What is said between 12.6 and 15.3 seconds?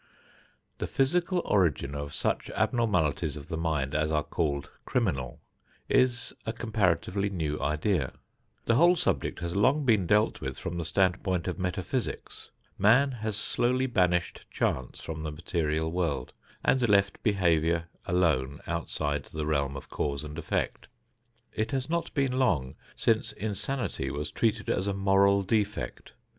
Man has slowly banished chance from